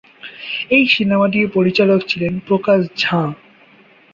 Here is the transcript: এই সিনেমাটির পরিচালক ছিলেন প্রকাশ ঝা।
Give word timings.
এই 0.69 0.83
সিনেমাটির 0.87 1.47
পরিচালক 1.53 1.99
ছিলেন 2.07 2.33
প্রকাশ 2.47 2.79
ঝা। 2.97 3.21